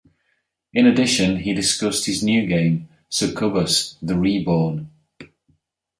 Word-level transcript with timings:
In 0.73 0.87
addition 0.87 1.37
he 1.41 1.53
discussed 1.53 2.07
his 2.07 2.23
new 2.23 2.47
game 2.47 2.89
"Succubus: 3.07 3.97
The 4.01 4.17
Reborn". 4.17 4.89